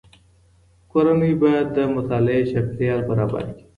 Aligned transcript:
کورنۍ 0.91 1.33
باید 1.41 1.67
د 1.77 1.77
مطالعې 1.95 2.41
چاپیریال 2.51 3.01
برابر 3.09 3.43
کړي. 3.51 3.63